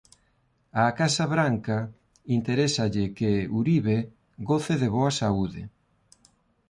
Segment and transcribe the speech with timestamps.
[0.81, 1.77] Á Casa Branca
[2.37, 3.97] interésalle que Uribe
[4.49, 5.61] goce de boa saúde.